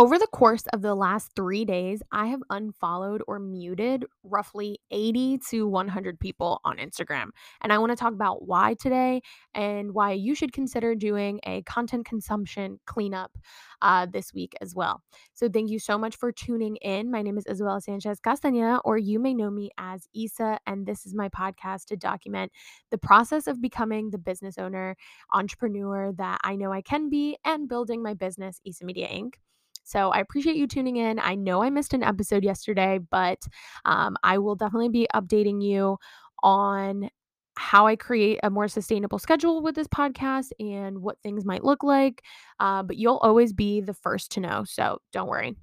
[0.00, 5.40] Over the course of the last three days, I have unfollowed or muted roughly 80
[5.50, 7.32] to 100 people on Instagram.
[7.60, 9.20] And I want to talk about why today
[9.52, 13.36] and why you should consider doing a content consumption cleanup
[13.82, 15.02] uh, this week as well.
[15.34, 17.10] So, thank you so much for tuning in.
[17.10, 21.04] My name is Isabella Sanchez Castañeda, or you may know me as Isa, and this
[21.04, 22.52] is my podcast to document
[22.90, 24.96] the process of becoming the business owner,
[25.30, 29.34] entrepreneur that I know I can be, and building my business, Isa Media Inc.
[29.82, 31.18] So I appreciate you tuning in.
[31.18, 33.38] I know I missed an episode yesterday, but
[33.84, 35.98] um, I will definitely be updating you
[36.42, 37.08] on
[37.56, 41.82] how I create a more sustainable schedule with this podcast and what things might look
[41.82, 42.22] like.
[42.58, 44.64] Uh, but you'll always be the first to know.
[44.64, 45.56] So don't worry.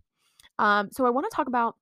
[0.59, 1.75] Um, so I want to talk about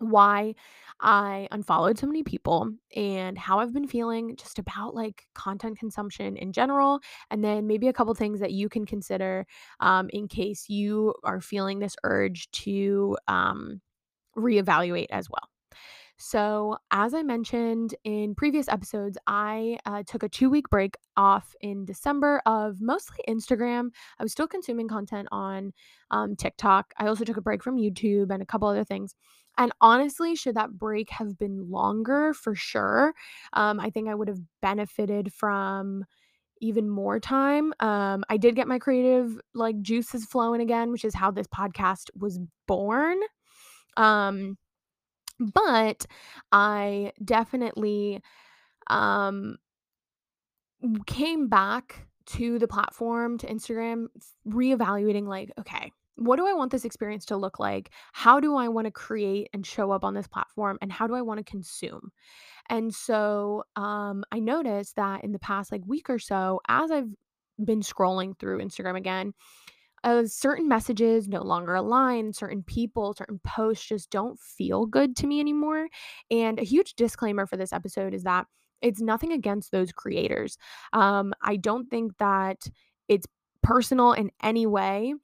[0.00, 0.54] why
[1.00, 6.36] I unfollowed so many people and how I've been feeling just about like content consumption
[6.36, 7.00] in general.
[7.30, 9.46] And then maybe a couple things that you can consider
[9.80, 13.80] um, in case you are feeling this urge to um,
[14.36, 15.48] reevaluate as well.
[16.22, 21.54] So, as I mentioned in previous episodes, I uh, took a two week break off
[21.62, 23.88] in December of mostly Instagram.
[24.18, 25.72] I was still consuming content on
[26.10, 26.92] um, TikTok.
[26.98, 29.14] I also took a break from YouTube and a couple other things.
[29.58, 33.14] And honestly, should that break have been longer, for sure,
[33.52, 36.04] um, I think I would have benefited from
[36.60, 37.72] even more time.
[37.80, 42.10] Um, I did get my creative like juices flowing again, which is how this podcast
[42.18, 43.18] was born.
[43.96, 44.58] Um,
[45.38, 46.06] but
[46.52, 48.20] I definitely
[48.88, 49.58] um
[51.06, 54.06] came back to the platform to Instagram
[54.46, 57.90] reevaluating like okay what do I want this experience to look like?
[58.12, 60.78] How do I want to create and show up on this platform?
[60.82, 62.10] And how do I want to consume?
[62.68, 67.08] And so um, I noticed that in the past like week or so, as I've
[67.62, 69.32] been scrolling through Instagram again,
[70.04, 75.26] uh, certain messages no longer align, certain people, certain posts just don't feel good to
[75.26, 75.88] me anymore.
[76.30, 78.46] And a huge disclaimer for this episode is that
[78.80, 80.56] it's nothing against those creators.
[80.92, 82.66] Um, I don't think that
[83.08, 83.26] it's
[83.62, 85.14] personal in any way.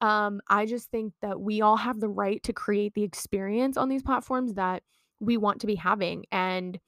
[0.00, 3.88] Um, I just think that we all have the right to create the experience on
[3.88, 4.82] these platforms that
[5.20, 6.24] we want to be having.
[6.32, 6.78] And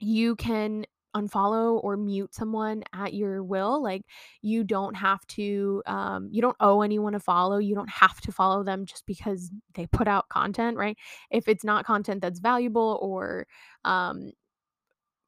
[0.00, 0.86] you can
[1.16, 4.02] unfollow or mute someone at your will like
[4.42, 8.30] you don't have to um you don't owe anyone a follow you don't have to
[8.30, 10.96] follow them just because they put out content right
[11.30, 13.46] if it's not content that's valuable or
[13.84, 14.30] um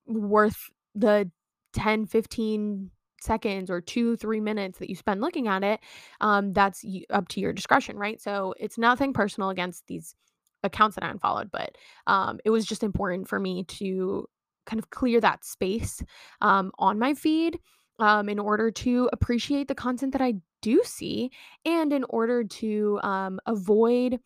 [0.06, 1.28] worth the
[1.72, 2.90] 10 15
[3.22, 5.80] seconds or two three minutes that you spend looking at it
[6.20, 10.14] um that's up to your discretion right so it's nothing personal against these
[10.62, 14.26] accounts that I unfollowed, but um, it was just important for me to
[14.66, 16.02] kind of clear that space
[16.40, 17.58] um, on my feed
[17.98, 21.30] um, in order to appreciate the content that I do see
[21.64, 24.20] and in order to um, avoid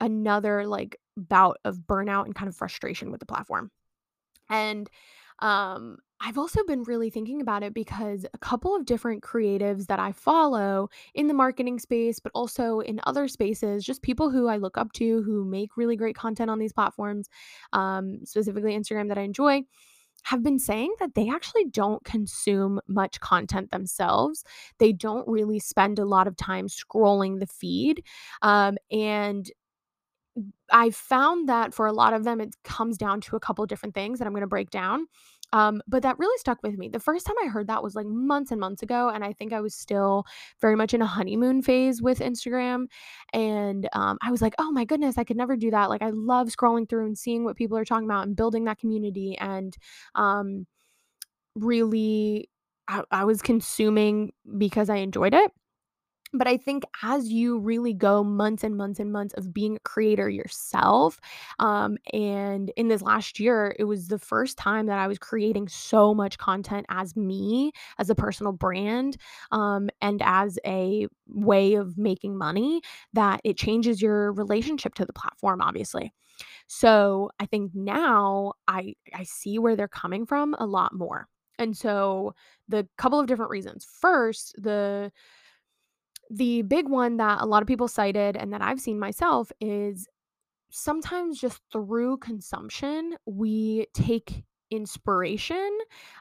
[0.00, 3.70] another like bout of burnout and kind of frustration with the platform.
[4.50, 4.90] And
[5.42, 9.98] um, I've also been really thinking about it because a couple of different creatives that
[9.98, 14.56] I follow in the marketing space, but also in other spaces, just people who I
[14.56, 17.28] look up to who make really great content on these platforms,
[17.72, 19.62] um, specifically Instagram that I enjoy,
[20.22, 24.44] have been saying that they actually don't consume much content themselves.
[24.78, 28.04] They don't really spend a lot of time scrolling the feed.
[28.42, 29.50] Um, and
[30.70, 33.94] I found that for a lot of them, it comes down to a couple different
[33.94, 35.06] things that I'm going to break down.
[35.52, 36.88] Um, but that really stuck with me.
[36.88, 39.52] The first time I heard that was like months and months ago, and I think
[39.52, 40.24] I was still
[40.62, 42.86] very much in a honeymoon phase with Instagram.
[43.34, 45.90] And um, I was like, oh my goodness, I could never do that.
[45.90, 48.78] Like, I love scrolling through and seeing what people are talking about and building that
[48.78, 49.36] community.
[49.38, 49.76] And
[50.14, 50.66] um,
[51.54, 52.48] really,
[52.88, 55.52] I, I was consuming because I enjoyed it.
[56.34, 59.80] But I think as you really go months and months and months of being a
[59.80, 61.20] creator yourself,
[61.58, 65.68] um, and in this last year, it was the first time that I was creating
[65.68, 69.16] so much content as me, as a personal brand,
[69.50, 72.80] um, and as a way of making money
[73.12, 76.12] that it changes your relationship to the platform, obviously.
[76.66, 81.28] So I think now I I see where they're coming from a lot more.
[81.58, 82.34] And so
[82.68, 83.86] the couple of different reasons.
[84.00, 85.12] First, the
[86.32, 90.08] the big one that a lot of people cited and that I've seen myself is
[90.70, 95.70] sometimes just through consumption, we take inspiration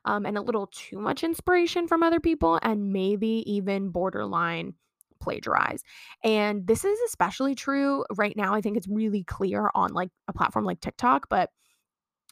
[0.04, 4.74] um, and a little too much inspiration from other people and maybe even borderline
[5.22, 5.82] plagiarize.
[6.26, 8.54] And this is especially true right now.
[8.54, 11.52] I think it's really clear on like a platform like TikTok, but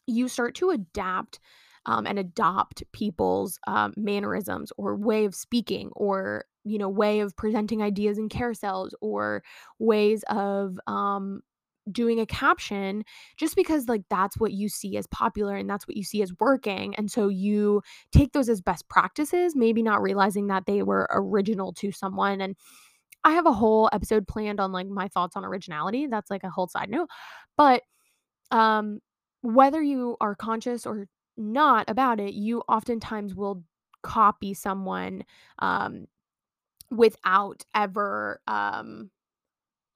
[0.05, 1.39] you start to adapt
[1.85, 7.35] um, and adopt people's um, mannerisms or way of speaking or you know, way of
[7.35, 9.43] presenting ideas in carousels or
[9.79, 11.41] ways of um
[11.91, 13.03] doing a caption
[13.37, 16.31] just because like that's what you see as popular and that's what you see as
[16.39, 17.81] working and so you
[18.11, 22.55] take those as best practices maybe not realizing that they were original to someone and
[23.23, 26.49] I have a whole episode planned on like my thoughts on originality that's like a
[26.49, 27.09] whole side note
[27.57, 27.83] but
[28.51, 28.99] um
[29.41, 31.07] whether you are conscious or
[31.37, 33.63] not about it you oftentimes will
[34.03, 35.23] copy someone
[35.59, 36.05] um
[36.91, 39.09] without ever um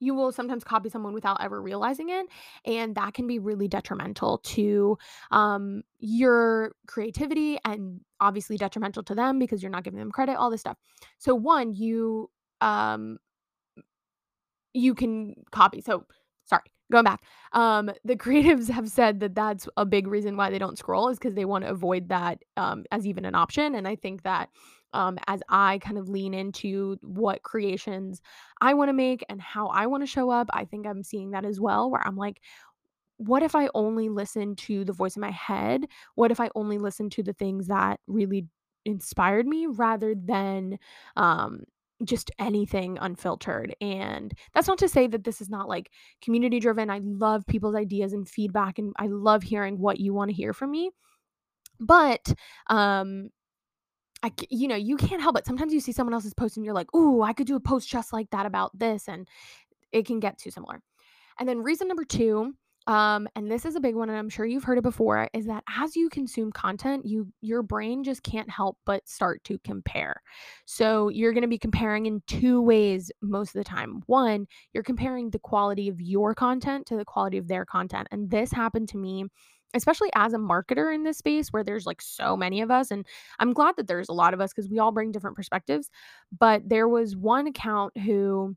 [0.00, 2.26] you will sometimes copy someone without ever realizing it
[2.64, 4.98] and that can be really detrimental to
[5.30, 10.50] um, your creativity and obviously detrimental to them because you're not giving them credit all
[10.50, 10.76] this stuff.
[11.18, 12.30] So one you
[12.60, 13.18] um
[14.72, 16.04] you can copy so
[16.44, 16.62] sorry
[16.94, 20.78] going back um the creatives have said that that's a big reason why they don't
[20.78, 23.96] scroll is because they want to avoid that um as even an option and i
[23.96, 24.48] think that
[24.92, 28.22] um as i kind of lean into what creations
[28.60, 31.32] i want to make and how i want to show up i think i'm seeing
[31.32, 32.40] that as well where i'm like
[33.16, 35.86] what if I only listen to the voice in my head?
[36.14, 38.46] What if I only listen to the things that really
[38.84, 40.78] inspired me rather than
[41.16, 41.64] um
[42.02, 43.74] just anything unfiltered.
[43.80, 45.90] And that's not to say that this is not like
[46.22, 46.90] community driven.
[46.90, 50.52] I love people's ideas and feedback and I love hearing what you want to hear
[50.52, 50.90] from me.
[51.80, 52.32] But
[52.68, 53.30] um
[54.22, 55.44] I, you know, you can't help it.
[55.44, 57.90] Sometimes you see someone else's post and you're like, "Ooh, I could do a post
[57.90, 59.28] just like that about this," and
[59.92, 60.80] it can get too similar.
[61.38, 62.54] And then reason number 2,
[62.86, 65.46] um, and this is a big one, and I'm sure you've heard it before, is
[65.46, 70.20] that as you consume content, you your brain just can't help but start to compare.
[70.66, 74.02] So you're gonna be comparing in two ways most of the time.
[74.06, 78.08] One, you're comparing the quality of your content to the quality of their content.
[78.10, 79.26] And this happened to me
[79.74, 83.04] especially as a marketer in this space where there's like so many of us and
[83.40, 85.90] I'm glad that there's a lot of us because we all bring different perspectives
[86.38, 88.56] but there was one account who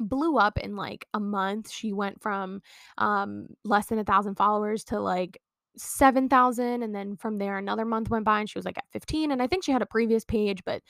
[0.00, 1.70] blew up in like a month.
[1.70, 2.62] She went from
[2.98, 5.40] um, less than a thousand followers to like
[5.76, 6.82] 7,000.
[6.82, 9.30] And then from there, another month went by and she was like at 15.
[9.30, 10.82] And I think she had a previous page, but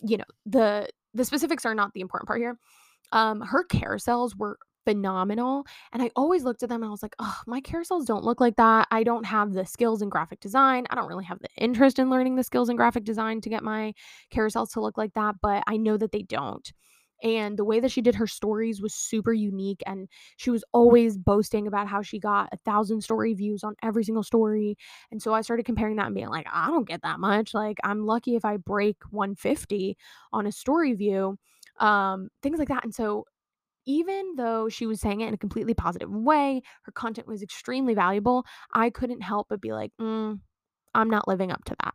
[0.00, 2.58] you know, the, the specifics are not the important part here.
[3.12, 5.64] Um, her carousels were phenomenal.
[5.92, 8.40] And I always looked at them and I was like, oh, my carousels don't look
[8.40, 8.88] like that.
[8.90, 10.86] I don't have the skills in graphic design.
[10.90, 13.62] I don't really have the interest in learning the skills in graphic design to get
[13.62, 13.92] my
[14.32, 16.72] carousels to look like that, but I know that they don't
[17.22, 21.16] and the way that she did her stories was super unique and she was always
[21.16, 24.76] boasting about how she got a thousand story views on every single story
[25.10, 27.78] and so i started comparing that and being like i don't get that much like
[27.84, 29.96] i'm lucky if i break 150
[30.32, 31.36] on a story view
[31.78, 33.24] um things like that and so
[33.86, 37.94] even though she was saying it in a completely positive way her content was extremely
[37.94, 38.44] valuable
[38.74, 40.38] i couldn't help but be like mm,
[40.94, 41.94] i'm not living up to that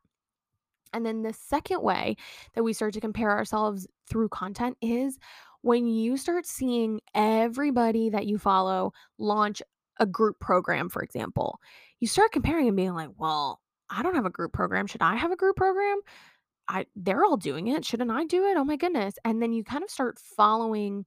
[0.95, 2.15] and then the second way
[2.53, 5.19] that we start to compare ourselves through content is
[5.62, 9.62] when you start seeing everybody that you follow launch
[10.00, 11.59] a group program, for example,
[12.00, 14.88] you start comparing and being like, well, I don't have a group program.
[14.88, 16.00] Should I have a group program?
[16.68, 17.86] I they're all doing it.
[17.86, 18.57] Shouldn't I do it?
[18.57, 19.15] Oh my goodness.
[19.24, 21.06] And then you kind of start following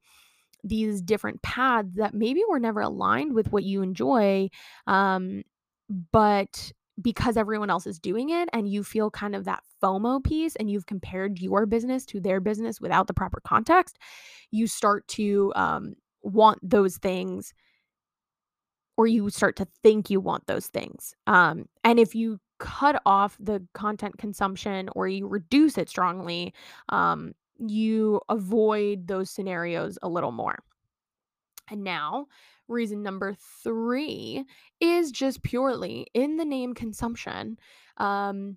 [0.65, 4.49] these different paths that maybe were never aligned with what you enjoy.
[4.87, 5.43] Um,
[6.13, 10.57] but because everyone else is doing it and you feel kind of that FOMO piece
[10.57, 13.99] and you've compared your business to their business without the proper context,
[14.51, 17.55] you start to um, want those things
[18.97, 21.15] or you start to think you want those things.
[21.29, 26.53] Um, and if you cut off the content consumption or you reduce it strongly,
[26.89, 30.59] um, you avoid those scenarios a little more.
[31.71, 32.27] And now,
[32.69, 34.45] reason number three
[34.81, 37.59] is just purely in the name consumption.
[37.97, 38.57] Um,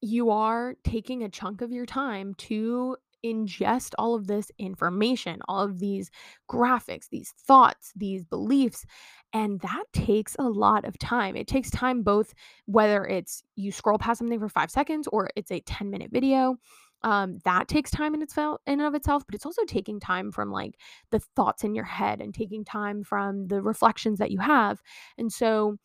[0.00, 5.62] you are taking a chunk of your time to ingest all of this information, all
[5.64, 6.10] of these
[6.48, 8.84] graphics, these thoughts, these beliefs.
[9.32, 11.36] And that takes a lot of time.
[11.36, 12.32] It takes time both
[12.66, 16.56] whether it's you scroll past something for five seconds or it's a 10 minute video
[17.02, 20.30] um, that takes time in itself in and of itself but it's also taking time
[20.30, 20.74] from like
[21.10, 24.80] the thoughts in your head and taking time from the reflections that you have
[25.16, 25.76] and so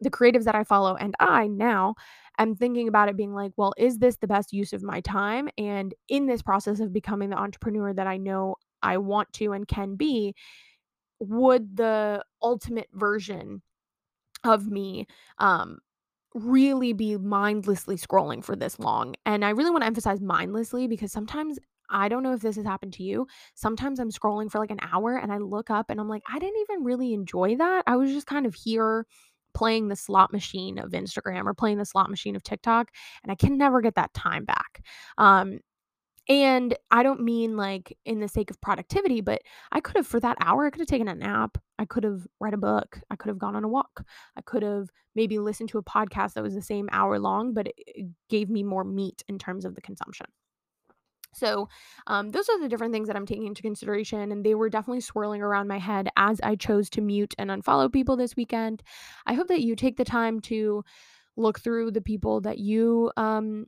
[0.00, 1.94] the creatives that i follow and i now
[2.38, 5.48] am thinking about it being like well is this the best use of my time?
[5.56, 9.68] And in this process of becoming the entrepreneur that i know i want to and
[9.68, 10.34] can be
[11.20, 13.62] would the ultimate version
[14.42, 15.06] of me
[15.38, 15.78] um
[16.34, 19.14] really be mindlessly scrolling for this long.
[19.24, 21.58] And I really want to emphasize mindlessly because sometimes
[21.90, 23.26] I don't know if this has happened to you.
[23.54, 26.38] Sometimes I'm scrolling for like an hour and I look up and I'm like, I
[26.38, 27.84] didn't even really enjoy that.
[27.86, 29.06] I was just kind of here
[29.54, 32.88] playing the slot machine of Instagram or playing the slot machine of TikTok
[33.22, 34.82] and I can never get that time back.
[35.18, 35.60] Um
[36.28, 40.20] And I don't mean like in the sake of productivity, but I could have for
[40.20, 41.58] that hour, I could have taken a nap.
[41.78, 42.98] I could have read a book.
[43.10, 44.04] I could have gone on a walk.
[44.36, 47.68] I could have maybe listened to a podcast that was the same hour long, but
[47.76, 50.26] it, gave me more meat in terms of the consumption.
[51.34, 51.68] So,
[52.06, 55.00] um, those are the different things that I'm taking into consideration, and they were definitely
[55.00, 58.82] swirling around my head as I chose to mute and unfollow people this weekend.
[59.26, 60.84] I hope that you take the time to
[61.36, 63.66] look through the people that you um,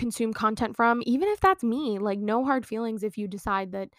[0.00, 1.98] consume content from, even if that's me.
[1.98, 3.90] Like, no hard feelings if you decide that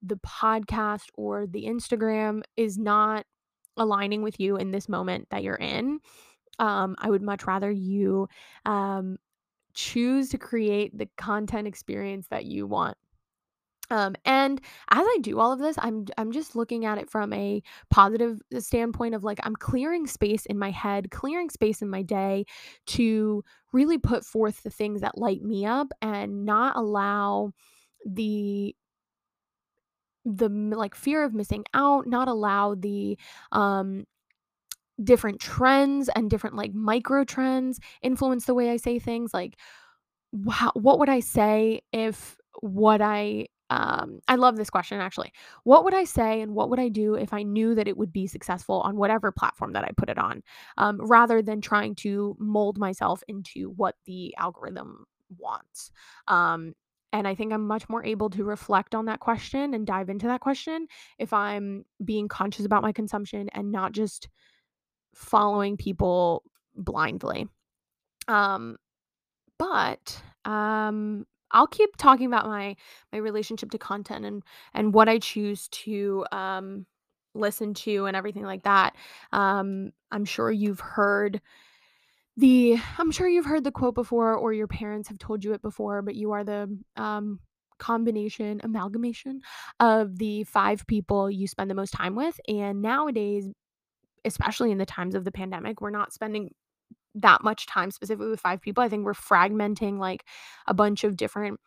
[0.00, 3.26] the podcast or the Instagram is not
[3.76, 5.98] aligning with you in this moment that you're in.
[6.60, 8.28] Um, I would much rather you
[8.64, 9.18] um,
[9.74, 12.96] choose to create the content experience that you want.
[13.90, 17.32] Um, and as I do all of this, I'm I'm just looking at it from
[17.32, 21.88] a positive uh, standpoint of like I'm clearing space in my head, clearing space in
[21.88, 22.44] my day
[22.88, 23.42] to
[23.72, 27.52] really put forth the things that light me up and not allow
[28.06, 28.74] the
[30.24, 33.18] the like fear of missing out, not allow the
[33.52, 34.04] um
[35.02, 39.56] different trends and different like micro trends influence the way I say things like
[40.32, 45.32] what would I say if what I um I love this question actually.
[45.64, 48.12] What would I say and what would I do if I knew that it would
[48.12, 50.42] be successful on whatever platform that I put it on,
[50.78, 55.04] um, rather than trying to mold myself into what the algorithm
[55.38, 55.90] wants.
[56.28, 56.74] Um,
[57.12, 60.26] and I think I'm much more able to reflect on that question and dive into
[60.26, 60.86] that question
[61.18, 64.28] if I'm being conscious about my consumption and not just
[65.14, 66.42] following people
[66.76, 67.48] blindly.
[68.28, 68.76] Um,
[69.58, 72.76] but, um, I'll keep talking about my
[73.12, 74.42] my relationship to content and
[74.74, 76.86] and what I choose to, um,
[77.34, 78.96] listen to and everything like that.
[79.32, 81.40] Um, I'm sure you've heard
[82.36, 85.62] the I'm sure you've heard the quote before or your parents have told you it
[85.62, 87.40] before, but you are the, um,
[87.78, 89.40] combination, amalgamation
[89.80, 93.48] of the 5 people you spend the most time with, and nowadays,
[94.24, 96.50] especially in the times of the pandemic, we're not spending
[97.22, 98.82] that much time specifically with 5 people.
[98.84, 100.24] I think we're fragmenting, like,
[100.66, 101.60] a bunch of different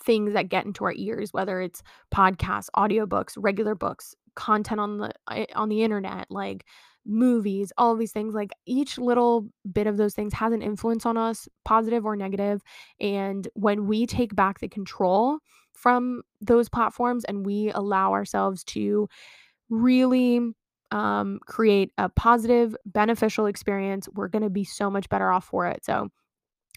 [0.00, 1.82] things that get into our ears, whether it's
[2.12, 6.66] podcasts, audiobooks, regular books, content on the eh, on the internet, like
[7.06, 11.16] movies, all these things, like, each little bit of those things has an influence on
[11.16, 12.62] us, positive or negative,
[13.00, 15.38] and when we take back the control
[15.74, 19.08] from those platforms and we allow ourselves to
[19.70, 20.40] really
[20.94, 25.66] um, create a positive, beneficial experience, we're going to be so much better off for
[25.66, 25.84] it.
[25.84, 26.08] So,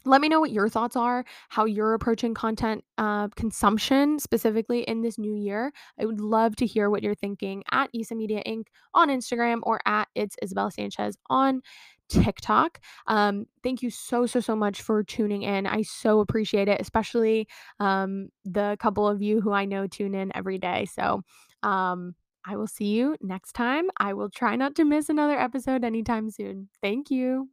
[0.05, 5.01] let me know what your thoughts are, how you're approaching content uh, consumption specifically in
[5.01, 5.73] this new year.
[5.99, 8.67] I would love to hear what you're thinking at Isa Media Inc.
[8.93, 11.61] on Instagram or at It's Isabella Sanchez on
[12.09, 12.79] TikTok.
[13.07, 15.67] Um, thank you so, so, so much for tuning in.
[15.67, 17.47] I so appreciate it, especially
[17.81, 20.85] um, the couple of you who I know tune in every day.
[20.85, 21.21] So,
[21.63, 22.15] um,
[22.47, 23.89] I will see you next time.
[23.97, 26.69] I will try not to miss another episode anytime soon.
[26.81, 27.49] Thank you.